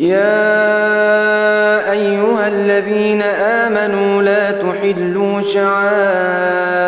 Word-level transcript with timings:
يا 0.00 1.92
أيها 1.92 2.48
الذين 2.48 3.22
آمنوا 3.22 4.22
لا 4.22 4.50
تحلوا 4.50 5.42
شعائر 5.42 6.86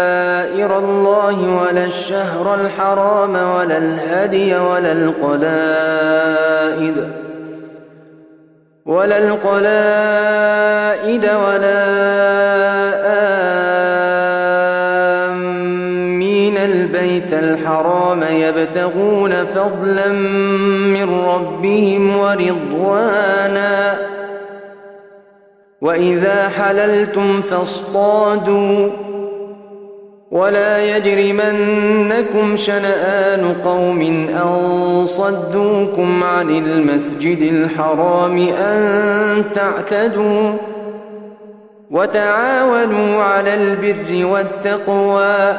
الله 0.78 1.62
ولا 1.62 1.84
الشهر 1.84 2.54
الحرام 2.54 3.34
ولا 3.34 3.78
الهدي 3.78 4.56
ولا 4.56 4.92
القلائد 4.92 6.12
ولا 8.86 9.18
القلائد 9.18 9.64
ولا 11.24 11.82
الحرام 17.62 18.22
يبتغون 18.22 19.46
فضلا 19.46 20.08
من 20.88 21.24
ربهم 21.24 22.16
ورضوانا. 22.16 23.98
وإذا 25.80 26.48
حللتم 26.48 27.42
فاصطادوا. 27.42 28.90
ولا 30.30 30.96
يجرمنكم 30.96 32.56
شنآن 32.56 33.54
قوم 33.64 34.00
أن 34.28 35.06
صدوكم 35.06 36.24
عن 36.24 36.50
المسجد 36.50 37.52
الحرام 37.52 38.38
أن 38.38 39.44
تعتدوا. 39.54 40.52
وتعاونوا 41.90 43.22
على 43.22 43.54
البر 43.54 44.26
والتقوى. 44.26 45.58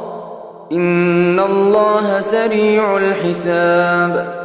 إن 0.71 1.39
الله 1.39 2.21
سريع 2.21 2.97
الحساب 2.97 4.41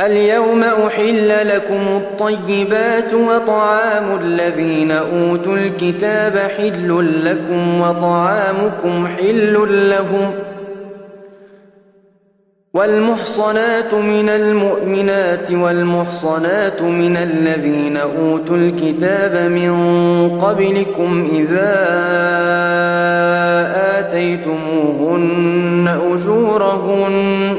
اليوم 0.00 0.62
أحل 0.62 1.48
لكم 1.48 1.96
الطيبات 1.96 3.14
وطعام 3.14 4.18
الذين 4.20 4.90
أوتوا 4.90 5.56
الكتاب 5.56 6.38
حل 6.38 7.20
لكم 7.24 7.80
وطعامكم 7.80 9.06
حل 9.06 9.88
لهم 9.90 10.32
ۖ 10.50 10.53
والمحصنات 12.74 13.94
من 13.94 14.28
المؤمنات 14.28 15.50
والمحصنات 15.50 16.82
من 16.82 17.16
الذين 17.16 17.96
أوتوا 17.96 18.56
الكتاب 18.56 19.50
من 19.50 19.74
قبلكم 20.38 21.28
إذا 21.32 21.74
آتيتموهن 23.98 25.88
أجورهن 26.12 27.56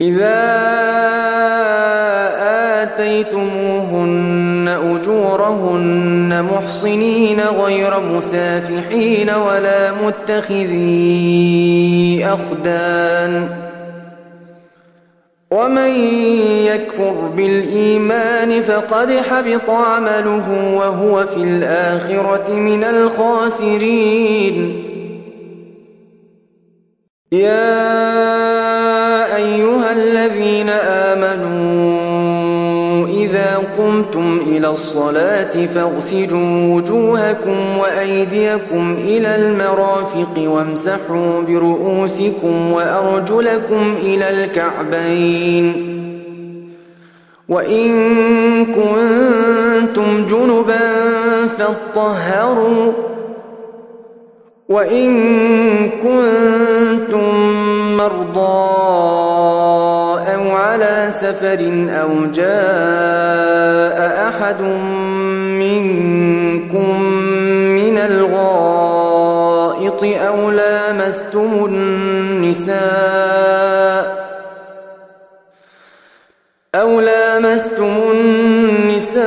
إذا 0.00 0.42
آتيتموهن 2.82 3.85
أجورهن 5.06 6.44
محصنين 6.52 7.40
غير 7.40 8.00
مسافحين 8.00 9.30
ولا 9.30 9.92
متخذي 10.06 11.06
أخدان. 12.24 13.48
ومن 15.50 15.90
يكفر 16.66 17.14
بالإيمان 17.36 18.62
فقد 18.62 19.10
حبط 19.10 19.70
عمله 19.70 20.74
وهو 20.76 21.26
في 21.26 21.36
الآخرة 21.42 22.52
من 22.54 22.84
الخاسرين. 22.84 24.82
يا 27.32 27.86
أيها 29.36 29.92
الذين 29.92 30.68
آمنوا 31.08 31.96
إذا 33.08 33.62
قمتم 33.78 34.40
إلى 34.56 34.68
الصلاة 34.68 35.66
فاغسلوا 35.66 36.74
وجوهكم 36.74 37.78
وأيديكم 37.78 38.96
إلى 38.98 39.36
المرافق 39.36 40.34
وامسحوا 40.38 41.40
برؤوسكم 41.40 42.72
وأرجلكم 42.72 43.94
إلى 44.02 44.44
الكعبين. 44.44 45.96
وإن 47.48 47.94
كنتم 48.66 50.26
جنبا 50.26 50.78
فاطهروا. 51.58 52.92
وإن 54.68 55.12
كنتم 55.90 57.56
مرضى 57.96 58.76
على 60.56 61.10
سفر 61.20 61.60
أو 62.02 62.10
جاء 62.34 63.98
أحد 64.28 64.60
منكم 65.60 67.02
من 67.78 67.98
الغائط 67.98 70.02
أو 70.04 70.50
لامستم 70.50 71.64
النساء 71.64 72.76
أو 76.74 77.00
لامستم 77.00 77.94
النساء 78.10 79.26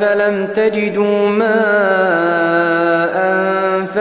فلم 0.00 0.48
تجدوا 0.56 1.17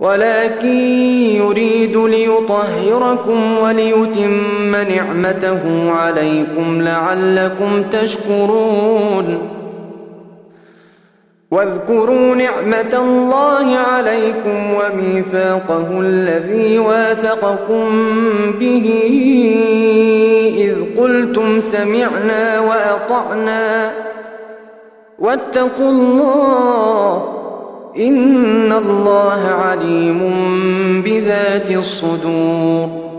ولكن 0.00 0.76
يريد 1.36 1.96
ليطهركم 1.96 3.58
وليتم 3.58 4.76
نعمته 4.76 5.90
عليكم 5.90 6.82
لعلكم 6.82 7.82
تشكرون. 7.82 9.38
واذكروا 11.50 12.34
نعمة 12.34 12.94
الله 12.94 13.76
عليكم 13.76 14.74
وميثاقه 14.74 16.00
الذي 16.00 16.78
واثقكم 16.78 17.90
به 18.60 18.86
إذ 20.58 21.00
قلتم 21.00 21.60
سمعنا 21.60 22.60
وأطعنا. 22.60 23.92
واتقوا 25.18 25.90
الله 25.90 27.39
إن 28.00 28.72
الله 28.72 29.46
عليم 29.48 30.20
بذات 31.04 31.70
الصدور 31.70 33.10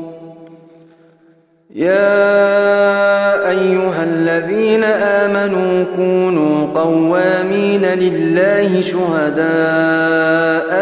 يا 1.76 3.50
أيها 3.50 4.04
الذين 4.04 4.84
آمنوا 4.84 5.86
كونوا 5.96 6.68
قوامين 6.76 7.86
لله 7.86 8.82
شهداء 8.82 9.52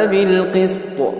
بالقسط 0.05 1.13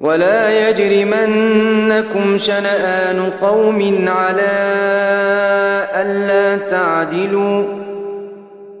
ولا 0.00 0.68
يجرمنكم 0.68 2.38
شنآن 2.38 3.30
قوم 3.40 4.08
على 4.08 4.50
ألا 5.94 6.56
تعدلوا 6.56 7.79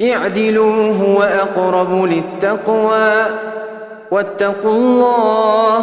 اعدلوا 0.02 0.92
هو 0.94 1.22
أقرب 1.22 2.04
للتقوى 2.04 3.26
واتقوا 4.10 4.72
الله 4.72 5.78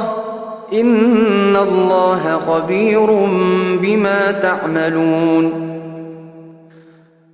إن 0.74 1.56
الله 1.56 2.42
خبير 2.48 3.06
بما 3.82 4.32
تعملون 4.32 5.68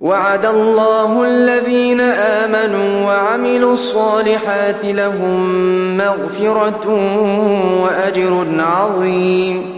وعد 0.00 0.46
الله 0.46 1.24
الذين 1.24 2.00
آمنوا 2.00 3.06
وعملوا 3.06 3.72
الصالحات 3.74 4.84
لهم 4.84 5.96
مغفرة 5.96 6.88
وأجر 7.82 8.46
عظيم 8.58 9.73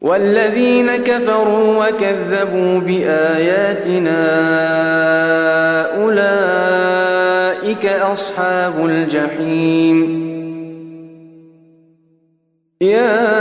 والذين 0.00 0.96
كفروا 0.96 1.86
وكذبوا 1.86 2.80
بآياتنا 2.80 4.22
أولئك 6.02 7.86
أصحاب 7.86 8.86
الجحيم. 8.86 10.26
يا 12.80 13.36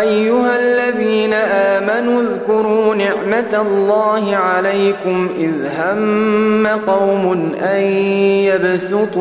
أيها 0.00 0.58
الذين 0.60 1.32
آمنوا 1.32 2.22
اذكروا 2.22 2.94
نعمة 2.94 3.60
الله 3.60 4.36
عليكم 4.36 5.28
إذ 5.38 5.52
هم 5.78 6.66
قوم 6.66 7.54
أن 7.62 7.80
يبسطوا 8.50 9.20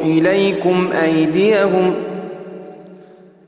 إليكم 0.00 0.90
أيديهم 1.04 1.94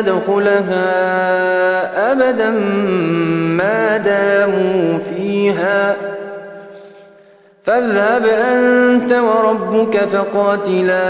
ندخلها 0.00 0.92
أبدا 2.12 2.50
ما 3.58 3.96
داموا 3.96 4.98
فيها. 4.98 5.96
فاذهب 7.64 8.26
أنت 8.26 9.12
وربك 9.12 9.96
فقاتلا 9.98 11.02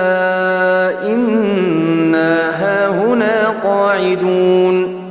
إنا 1.06 2.50
هاهنا 2.62 3.54
قاعدون. 3.64 5.06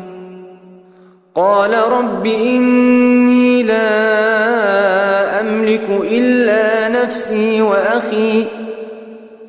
قال 1.36 1.74
رب 1.92 2.26
إني 2.26 3.64
لا 3.64 5.42
أملك 5.42 5.88
إلا 6.12 6.90
نفسي 6.90 7.62
وأخي. 7.62 8.46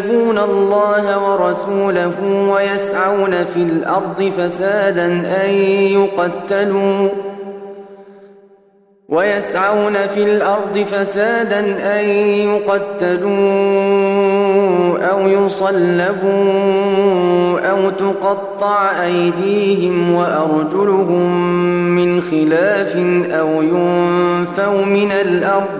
يحاربون 0.00 0.38
الله 0.38 1.30
ورسوله 1.30 2.12
ويسعون 2.52 3.44
في 3.54 3.62
الأرض 3.62 4.32
فسادا 4.38 5.06
أن 5.44 5.50
يقتلوا 5.92 7.08
ويسعون 9.08 9.94
في 10.14 10.22
الأرض 10.22 10.86
فسادا 10.92 11.60
أن 12.00 12.04
يقتلوا 12.48 13.30
أو 15.10 15.28
يصلبوا 15.28 16.40
أو 17.60 17.90
تقطع 17.90 19.04
أيديهم 19.04 20.14
وأرجلهم 20.14 21.44
من 21.94 22.22
خلاف 22.22 22.96
أو 23.30 23.62
ينفوا 23.62 24.84
من 24.84 25.12
الأرض 25.12 25.79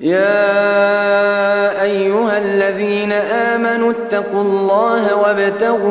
يا 0.00 1.82
أيها 1.82 2.38
الذين 2.38 3.12
آمنوا 3.12 3.92
اتقوا 3.92 4.42
الله 4.42 5.16
وابتغوا 5.16 5.88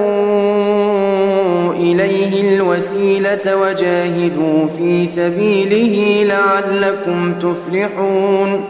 إليه 1.73 2.57
الوسيلة 2.57 3.55
وجاهدوا 3.55 4.67
في 4.77 5.05
سبيله 5.05 6.23
لعلكم 6.23 7.33
تفلحون. 7.33 8.65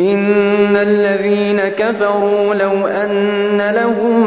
إن 0.00 0.76
الذين 0.76 1.60
كفروا 1.60 2.54
لو 2.54 2.86
أن 2.86 3.70
لهم 3.74 4.26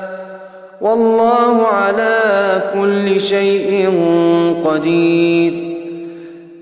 والله 0.81 1.67
على 1.67 2.61
كل 2.73 3.21
شيء 3.21 3.89
قدير. 4.65 5.53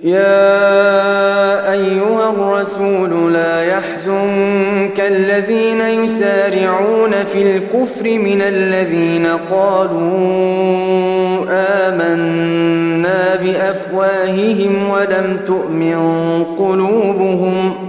يا 0.03 1.71
أيها 1.71 2.29
الرسول 2.29 3.33
لا 3.33 3.63
يحزنك 3.63 4.99
الذين 4.99 5.81
يسارعون 5.81 7.11
في 7.33 7.41
الكفر 7.41 8.03
من 8.03 8.41
الذين 8.41 9.27
قالوا 9.51 10.19
آمنا 11.87 13.35
بأفواههم 13.35 14.89
ولم 14.89 15.39
تؤمن 15.47 15.99
قلوبهم 16.57 17.88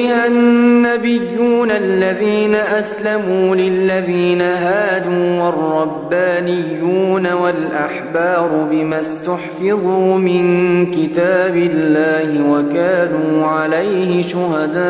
بها 0.00 0.26
النبيون 0.26 1.70
الذين 1.70 2.54
أسلموا 2.54 3.56
للذين 3.56 4.42
هادوا 4.42 5.42
والربانيون 5.42 7.32
والأحبار 7.32 8.66
بما 8.70 9.00
استحفظوا 9.00 10.18
من 10.18 10.86
كتاب 10.86 11.56
الله 11.56 12.50
وكانوا 12.50 13.46
عليه 13.46 14.28
شهداء 14.28 14.80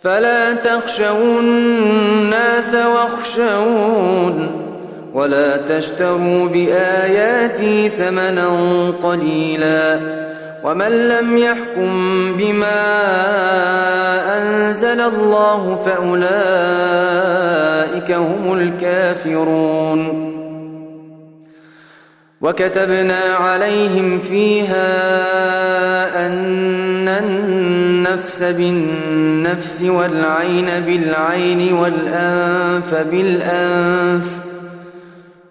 فلا 0.00 0.54
تخشوا 0.54 1.40
الناس 1.40 2.74
واخشون 2.74 4.50
ولا 5.14 5.56
تشتروا 5.56 6.48
بآياتي 6.48 7.88
ثمنا 7.88 8.48
قليلاً 9.02 10.23
ومن 10.64 11.08
لم 11.08 11.38
يحكم 11.38 11.92
بما 12.36 12.82
أنزل 14.38 15.00
الله 15.00 15.82
فأولئك 15.86 16.24
هم 18.12 18.52
الكافرون. 18.58 20.34
وكتبنا 22.40 23.20
عليهم 23.20 24.18
فيها 24.18 24.86
أن 26.26 27.08
النفس 27.08 28.42
بالنفس 28.42 29.82
والعين 29.82 30.66
بالعين 30.66 31.72
والأنف 31.72 32.94
بالأنف 32.94 34.43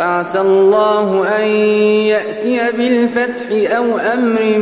فعسى 0.00 0.40
الله 0.40 1.28
أن 1.36 1.46
يأتي 2.08 2.60
بالفتح 2.76 3.76
أو 3.76 3.98
أمر 3.98 4.58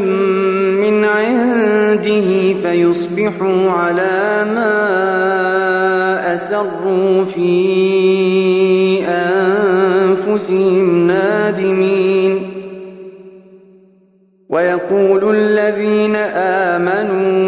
من 0.83 1.05
عنده 1.05 2.55
فيصبحوا 2.62 3.70
على 3.70 4.46
ما 4.55 4.74
أسروا 6.35 7.24
في 7.24 7.48
أنفسهم 9.09 11.07
نادمين. 11.07 12.51
ويقول 14.48 15.37
الذين 15.37 16.16
آمنوا 16.16 17.47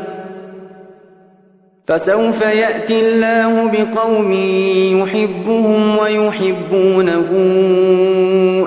فسوف 1.91 2.41
يأتي 2.41 2.99
الله 2.99 3.71
بقوم 3.71 4.31
يحبهم 5.01 5.97
ويحبونه 5.97 7.27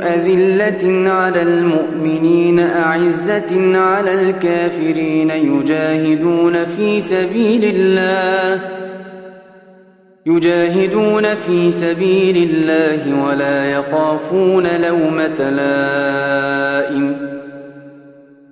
أذلة 0.02 1.10
على 1.10 1.42
المؤمنين 1.42 2.58
أعزة 2.58 3.78
على 3.78 4.14
الكافرين 4.14 5.30
يجاهدون 5.30 6.64
في 6.64 7.00
سبيل 7.00 7.64
الله 7.76 8.60
يجاهدون 10.26 11.34
في 11.34 11.72
سبيل 11.72 12.50
الله 12.50 13.24
ولا 13.24 13.70
يخافون 13.70 14.66
لومة 14.66 15.50
لائم. 15.50 17.33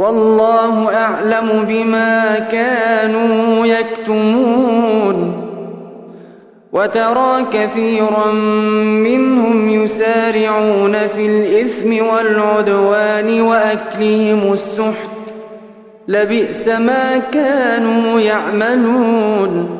والله 0.00 0.94
أعلم 0.94 1.64
بما 1.68 2.38
كانوا 2.52 3.66
يكتمون 3.66 5.46
وترى 6.72 7.46
كثيرا 7.52 8.32
منهم 9.04 9.68
يسارعون 9.68 10.92
في 10.92 11.26
الإثم 11.26 12.06
والعدوان 12.06 13.40
وأكلهم 13.40 14.52
السحت. 14.52 15.10
لبئس 16.08 16.68
ما 16.68 17.18
كانوا 17.32 18.20
يعملون. 18.20 19.79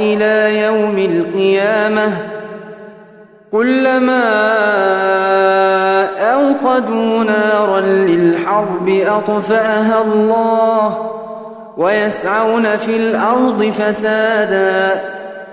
إلى 0.00 0.60
يوم 0.62 0.98
القيامة 0.98 2.08
كلما 3.52 4.20
أرادوا 6.80 7.24
نارا 7.24 7.80
للحرب 7.80 8.88
أطفأها 8.88 10.02
الله 10.02 11.10
ويسعون 11.76 12.76
في 12.76 12.96
الأرض 12.96 13.72
فسادا 13.78 15.02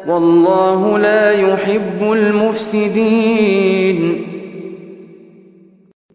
والله 0.07 0.99
لا 0.99 1.31
يحب 1.31 2.11
المفسدين 2.11 3.57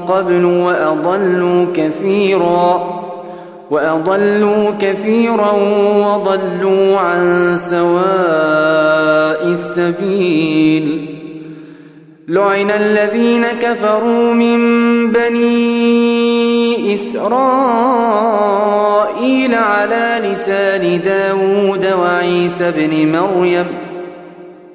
قبل 0.07 0.45
وأضلوا 0.45 1.65
كثيراً 1.76 3.01
وأضلوا 3.72 4.72
كثيرا 4.82 5.51
وضلوا 5.95 6.97
عن 6.97 7.57
سواء 7.69 9.47
السبيل 9.47 11.05
لعن 12.28 12.72
الذين 12.72 13.45
كفروا 13.61 14.34
من 14.34 14.57
بني 15.11 16.61
إسرائيل 16.93 17.32
على 19.55 20.21
لسان 20.23 21.01
داود 21.05 21.86
وعيسى 21.99 22.71
بن 22.71 23.11
مريم 23.11 23.65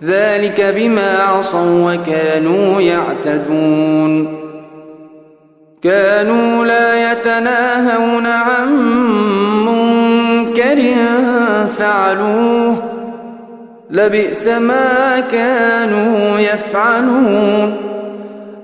ذلك 0.04 0.74
بما 0.76 1.18
عصوا 1.18 1.94
وكانوا 1.94 2.80
يعتدون. 2.80 4.36
كانوا 5.82 6.64
لا 6.64 7.12
يتناهون 7.12 8.26
عن 8.26 8.68
منكر 9.66 10.82
فعلوه. 11.78 12.76
لبئس 13.90 14.46
ما 14.46 15.20
كانوا 15.32 16.38
يفعلون. 16.38 17.76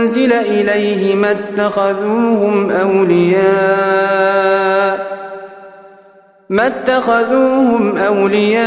انزل 0.00 0.32
إليه 0.32 1.14
ما 1.14 1.30
اتخذوهم 1.30 2.70
أولياء 2.70 4.30
ما 6.50 6.66
اتخذوهم 6.66 7.96
أولياء 7.96 8.60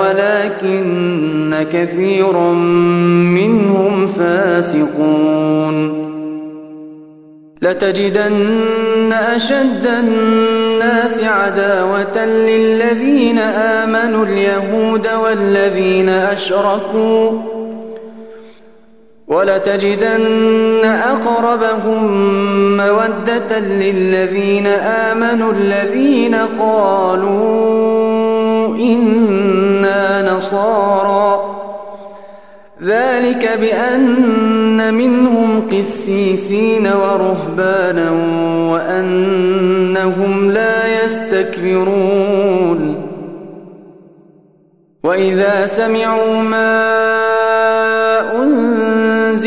ولكن 0.00 1.66
كثيرا 1.72 2.52
منهم 3.34 4.06
فاسقون. 4.06 6.06
لتجدن 7.62 9.12
أشد 9.12 9.86
الناس 9.86 11.22
عداوة 11.22 12.24
للذين 12.24 13.38
آمنوا 13.38 14.24
اليهود 14.24 15.08
والذين 15.24 16.08
أشركوا 16.08 17.55
ولتجدن 19.28 20.84
أقربهم 20.84 22.06
مودة 22.76 23.58
للذين 23.58 24.66
آمنوا 24.66 25.52
الذين 25.52 26.34
قالوا 26.58 27.66
إنا 28.76 30.32
نصارى. 30.32 31.56
ذلك 32.82 33.58
بأن 33.60 34.94
منهم 34.94 35.68
قسيسين 35.72 36.86
ورهبانا 36.86 38.10
وأنهم 38.72 40.50
لا 40.50 41.04
يستكبرون. 41.04 42.82
وإذا 45.04 45.66
سمعوا 45.66 46.36
ما 46.42 46.86
أنزل 48.42 48.65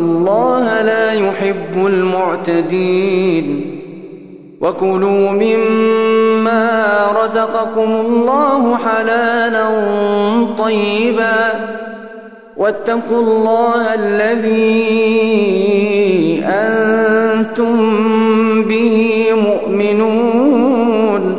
الله 0.00 0.82
لا 0.82 1.12
يحب 1.12 1.86
المعتدين. 1.86 3.76
وكلوا 4.60 5.30
مما 5.30 7.06
رزقكم 7.24 7.90
الله 8.06 8.76
حلالا 8.76 9.68
طيبا. 10.58 11.60
واتقوا 12.56 13.18
الله 13.18 13.94
الذي 13.94 14.84
أنتم 16.44 17.76
به 18.62 19.26
مؤمنون. 19.32 21.36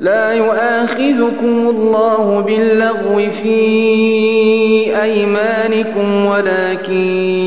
لا 0.00 0.32
يؤاخذ 0.32 0.78
يؤاخذكم 0.98 1.70
الله 1.70 2.44
باللغو 2.46 3.16
في 3.42 4.77
أيمانكم 5.02 6.24
ولكن 6.24 7.00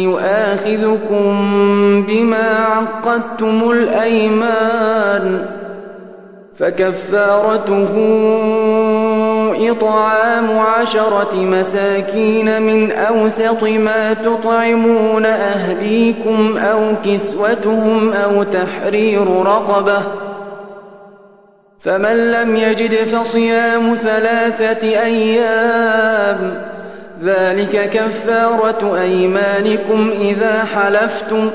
يؤاخذكم 0.04 1.36
بما 2.08 2.66
عقدتم 2.66 3.72
الأيمان 3.72 5.45
فكفارته 6.56 7.89
إطعام 9.72 10.60
عشرة 10.60 11.36
مساكين 11.36 12.62
من 12.62 12.91
أوسط 12.91 13.64
ما 13.64 14.14
تطعمون 14.14 15.26
أهليكم 15.26 16.58
أو 16.58 16.80
كسوتهم 17.06 18.14
أو 18.14 18.43
تحرير 18.43 19.28
رقبة 19.45 20.02
فمن 21.80 22.32
لم 22.32 22.56
يجد 22.56 22.93
فصيام 22.93 23.95
ثلاثة 23.95 24.88
أيام 24.88 26.70
ذلك 27.24 27.89
كفارة 27.89 28.97
أيمانكم 29.01 30.11
إذا 30.22 30.63
حلفتم 30.76 31.49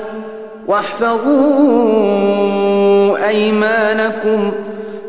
واحفظوا 0.67 1.27
أيمانكم 3.27 4.51
ۖ. 4.51 4.53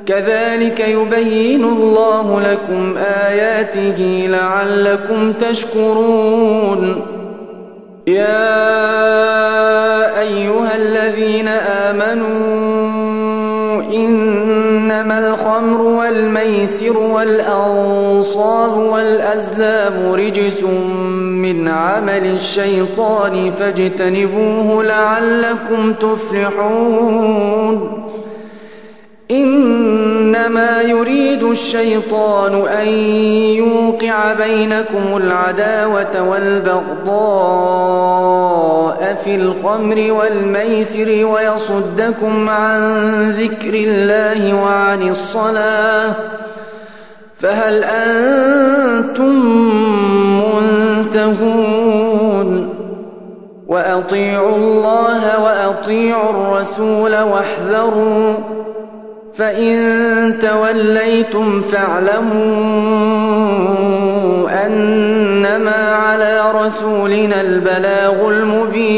كذلك 0.08 0.80
يبين 0.80 1.64
الله 1.64 2.40
لكم 2.40 2.96
آياته 2.96 4.26
لعلكم 4.30 5.32
تشكرون. 5.32 7.02
يا 8.06 8.60
أيها 10.20 10.76
الذين 10.76 11.48
آمنوا 11.48 12.98
إنما 13.94 15.28
الخمر 15.28 15.82
والأنصاب 17.12 18.76
والأزلام 18.76 20.12
رجس 20.12 20.62
من 20.62 21.68
عمل 21.68 22.26
الشيطان 22.26 23.52
فاجتنبوه 23.58 24.84
لعلكم 24.84 25.92
تفلحون. 25.92 27.78
إنما 29.30 30.82
يريد 30.82 31.42
الشيطان 31.42 32.68
أن 32.68 32.88
يوقع 33.56 34.32
بينكم 34.32 35.16
العداوة 35.16 36.22
والبغضاء 36.22 37.58
في 39.24 39.34
الخمر 39.34 40.12
والميسر 40.12 41.24
ويصدكم 41.24 42.48
عن 42.48 42.80
ذكر 43.30 43.74
الله 43.74 44.54
وعن 44.62 45.08
الصلاة. 45.08 46.14
فهل 47.40 47.84
أنتم 47.84 49.34
منتهون؟ 51.08 52.48
وأطيعوا 53.68 54.56
الله 54.56 55.42
وأطيعوا 55.44 56.30
الرسول 56.30 57.16
واحذروا 57.20 58.34
فإن 59.34 60.38
توليتم 60.42 61.62
فاعلموا 61.62 62.48
أنما 64.66 65.94
على 65.94 66.52
رسولنا 66.54 67.40
البلاغ 67.40 68.28
المبين. 68.28 68.97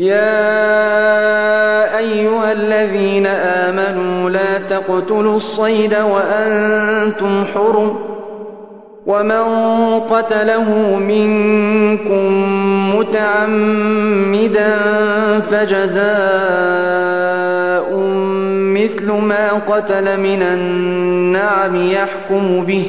يا 0.00 1.98
أيها 1.98 2.52
الذين 2.52 3.26
آمنوا 3.26 4.30
لا 4.30 4.58
تقتلوا 4.70 5.36
الصيد 5.36 5.94
وأنتم 5.94 7.44
حرم 7.54 7.96
ومن 9.06 9.42
قتله 10.10 10.96
منكم 10.96 12.44
متعمدا 12.96 14.78
فجزاء 15.50 16.10
مثل 18.74 19.12
ما 19.12 19.48
قتل 19.68 20.20
من 20.20 20.42
النعم 20.42 21.76
يحكم 21.76 22.64
به 22.64 22.86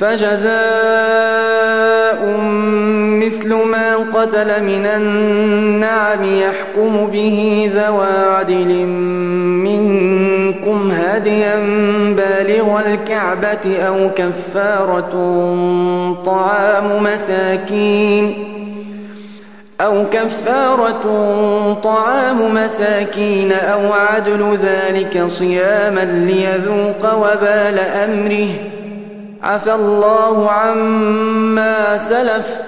فجزاء 0.00 0.48
مثل 3.18 3.27
ما 3.52 3.96
قتل 3.96 4.62
من 4.62 4.86
النعم 4.86 6.24
يحكم 6.24 7.06
به 7.06 7.70
ذوى 7.74 8.34
عدل 8.36 8.86
منكم 9.66 10.90
هديا 10.90 11.56
بالغ 12.16 12.80
الكعبة 12.86 13.78
أو 13.86 14.10
كفارة 14.16 15.12
طعام 16.26 17.02
مساكين 17.02 18.34
أو 19.80 20.04
كفارة 20.12 21.02
طعام 21.84 22.54
مساكين 22.54 23.52
أو 23.52 23.92
عدل 23.92 24.58
ذلك 24.62 25.26
صياما 25.30 26.04
ليذوق 26.04 27.14
وبال 27.14 27.78
أمره. 27.78 28.48
عفى 29.42 29.74
الله 29.74 30.50
عما 30.50 31.98
سلف. 32.08 32.67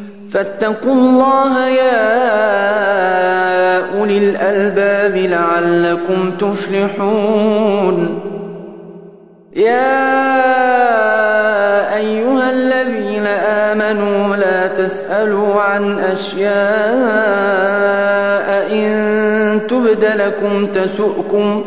فاتقوا 0.33 0.93
الله 0.93 1.67
يا 1.67 2.11
أولي 3.99 4.17
الألباب 4.17 5.17
لعلكم 5.17 6.31
تفلحون. 6.39 8.19
يا 9.55 10.21
أيها 11.95 12.49
الذين 12.49 13.25
آمنوا 13.27 14.35
لا 14.35 14.67
تسألوا 14.67 15.61
عن 15.61 15.99
أشياء 15.99 16.51
إن 18.71 19.59
تبد 19.69 20.05
لكم 20.15 20.65
تسؤكم 20.65 21.63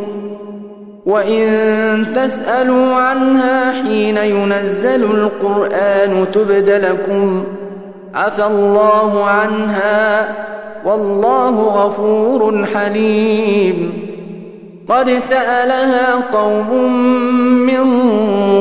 وإن 1.06 2.06
تسألوا 2.14 2.94
عنها 2.94 3.72
حين 3.72 4.16
ينزل 4.16 5.04
القرآن 5.04 6.26
تبد 6.32 6.70
لكم 6.70 7.44
عفى 8.14 8.46
الله 8.46 9.24
عنها 9.24 10.28
والله 10.84 11.50
غفور 11.50 12.66
حليم. 12.74 13.92
قد 14.88 15.10
سألها 15.10 16.14
قوم 16.32 16.92
من 17.66 17.86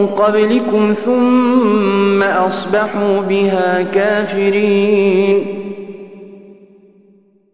قبلكم 0.07 0.93
ثم 1.05 2.23
أصبحوا 2.23 3.21
بها 3.29 3.85
كافرين. 3.93 5.62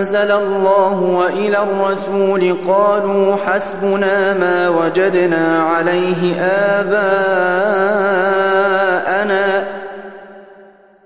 أنزل 0.00 0.30
الله 0.30 1.00
وإلى 1.02 1.58
الرسول 1.62 2.56
قالوا 2.68 3.36
حسبنا 3.46 4.34
ما 4.34 4.68
وجدنا 4.68 5.62
عليه 5.62 6.40
آباءنا 6.80 8.04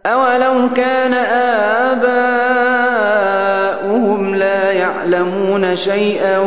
أولو 0.07 0.69
كان 0.77 1.15
آباؤهم 3.85 4.35
لا 4.35 4.73
يعلمون 4.73 5.77
شيئا 5.77 6.39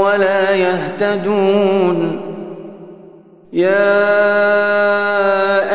ولا 0.00 0.50
يهتدون 0.50 2.20
يا 3.52 4.06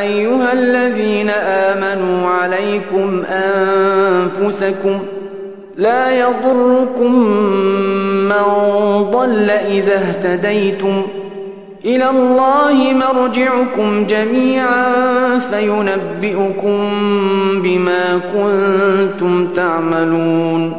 أيها 0.01 0.53
الذين 0.53 1.29
آمنوا 1.29 2.29
عليكم 2.29 3.23
أنفسكم 3.25 4.99
لا 5.77 6.19
يضركم 6.19 7.13
من 8.29 8.43
ضل 9.11 9.49
إذا 9.49 9.95
اهتديتم. 9.95 11.01
إلى 11.85 12.09
الله 12.09 12.93
مرجعكم 12.93 14.05
جميعا 14.05 14.93
فينبئكم 15.39 16.89
بما 17.63 18.19
كنتم 18.33 19.47
تعملون. 19.47 20.73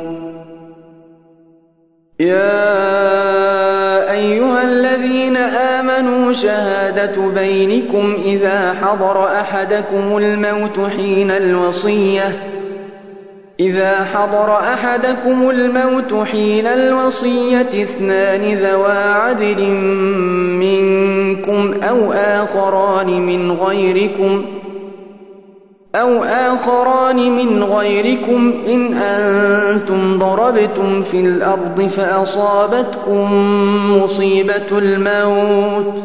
يا 2.20 2.72
أيها 4.12 4.62
الذين 4.62 5.36
آمنوا 5.36 6.32
شهادة 6.32 7.22
بينكم 7.34 8.16
إذا 8.24 8.76
حضر 8.82 9.24
أحدكم 9.26 10.16
الموت 10.18 10.80
حين 10.96 11.30
الوصية. 11.30 12.51
إذا 13.62 14.04
حضر 14.04 14.54
أحدكم 14.54 15.50
الموت 15.50 16.26
حين 16.26 16.66
الوصية 16.66 17.60
اثنان 17.82 18.42
ذوى 18.42 18.92
عدل 18.92 19.70
منكم 20.58 21.74
أو 21.82 22.12
آخران 22.12 23.20
من 23.26 23.52
غيركم 23.52 24.44
أو 25.94 26.24
آخران 26.24 27.16
من 27.16 27.62
غيركم 27.62 28.52
إن 28.66 28.94
أنتم 28.96 30.18
ضربتم 30.18 31.02
في 31.10 31.20
الأرض 31.20 31.90
فأصابتكم 31.96 33.28
مصيبة 34.02 34.78
الموت 34.78 36.04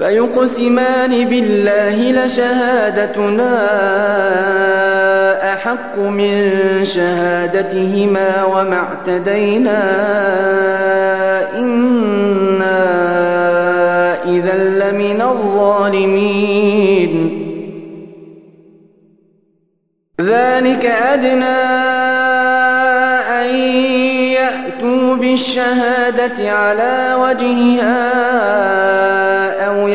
فيقسمان 0.00 1.24
بالله 1.24 2.12
لشهادتنا 2.12 3.52
أحق 5.52 5.98
من 5.98 6.34
شهادتهما 6.84 8.44
وما 8.44 8.76
اعتدينا. 8.76 9.80
إنا 11.58 12.80
إذا 14.24 14.54
لمن 14.54 15.20
الظالمين. 15.22 17.12
ذلك 20.20 20.84
أدنى 20.86 21.60
أن 23.40 23.54
يأتوا 24.40 25.16
بالشهادة 25.16 26.52
على 26.52 27.14
وجهها. 27.22 29.19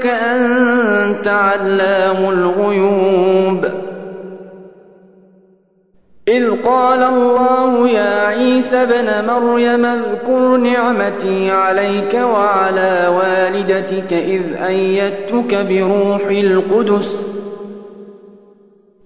إنك 0.00 0.06
أنت 0.06 1.26
علام 1.26 2.16
الغيوب. 2.30 3.66
إذ 6.28 6.50
قال 6.64 7.02
الله 7.02 7.88
يا 7.88 8.26
عيسى 8.26 8.86
بن 8.86 9.26
مريم 9.26 9.84
اذكر 9.84 10.56
نعمتي 10.56 11.50
عليك 11.50 12.14
وعلى 12.14 13.08
والدتك 13.18 14.12
إذ 14.12 14.42
أيدتك 14.66 15.66
بروح 15.70 16.22
القدس 16.30 17.22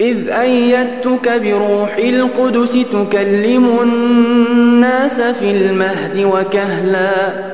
إذ 0.00 0.28
أيدتك 0.28 1.40
بروح 1.44 1.96
القدس 1.96 2.72
تكلم 2.72 3.78
الناس 3.82 5.20
في 5.20 5.50
المهد 5.50 6.24
وكهلا. 6.24 7.53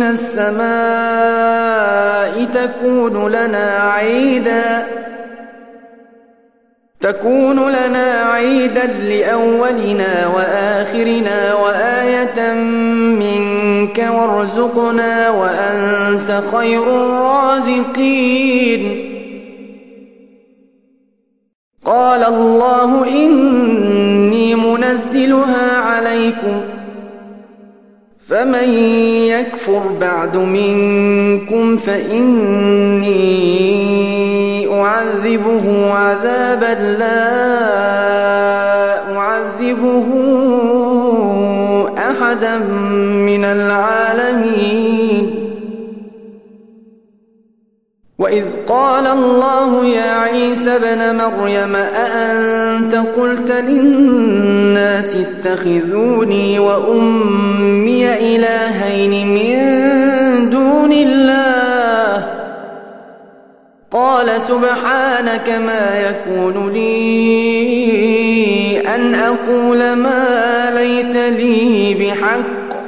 من 0.00 0.06
السماء 0.06 0.64
تكون 2.54 3.32
لنا 3.32 3.78
عيدا 3.78 4.86
تكون 7.00 7.68
لنا 7.68 8.22
عيدا 8.32 8.86
لأولنا 8.86 10.26
وآخرنا 10.26 11.54
وآية 11.54 12.54
منك 13.20 14.06
وارزقنا 14.10 15.30
وأنت 15.30 16.42
خير 16.52 16.82
الرازقين. 16.82 18.30
قال 21.84 22.24
الله 22.24 23.08
إني 23.08 24.54
منزلها 24.54 25.78
عليكم 25.78 26.60
فمن 28.30 28.68
يكفر 29.28 29.82
بعد 30.00 30.36
منكم 30.36 31.76
فإني 31.76 33.10
أعذبه 34.82 35.94
عذابا 35.94 36.80
لا 36.98 37.30
أعذبه 39.16 40.06
أحدا 41.98 42.58
من 43.26 43.44
العالمين 43.44 44.09
وإذ 48.20 48.44
قال 48.68 49.06
الله 49.06 49.84
يا 49.86 50.12
عيسى 50.12 50.78
بن 50.78 51.16
مريم 51.16 51.76
أأنت 51.76 52.94
قلت 53.16 53.50
للناس 53.50 55.14
اتخذوني 55.16 56.58
وأمي 56.58 58.14
إلهين 58.14 59.26
من 59.26 60.50
دون 60.50 60.92
الله 60.92 62.26
قال 63.90 64.40
سبحانك 64.40 65.48
ما 65.48 66.00
يكون 66.10 66.72
لي 66.72 68.00
أن 68.94 69.14
أقول 69.14 69.92
ما 69.92 70.70
ليس 70.74 71.16
لي 71.16 71.94
بحق 71.94 72.80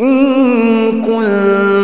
إن 0.00 1.02
كنت 1.02 1.73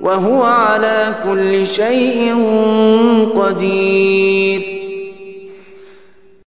وهو 0.00 0.42
على 0.42 1.14
كل 1.24 1.66
شيء 1.66 2.34
قدير. 3.36 4.77